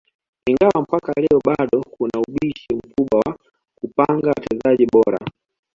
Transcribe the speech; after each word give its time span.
Ingawa 0.49 0.81
mpaka 0.81 1.13
leo 1.21 1.39
bado 1.45 1.83
kuna 1.91 2.19
ubishi 2.27 2.67
mkubwa 2.75 3.17
wa 3.19 3.37
kupanga 3.75 4.29
wachezaji 4.29 4.85
bora 4.85 5.17